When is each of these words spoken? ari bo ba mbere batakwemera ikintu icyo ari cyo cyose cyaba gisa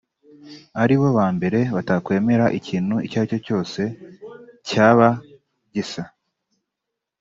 ari 0.81 0.95
bo 0.99 1.09
ba 1.17 1.27
mbere 1.35 1.59
batakwemera 1.75 2.45
ikintu 2.59 2.95
icyo 3.05 3.17
ari 3.19 3.27
cyo 3.33 3.39
cyose 3.45 3.81
cyaba 4.67 5.07
gisa 5.73 6.03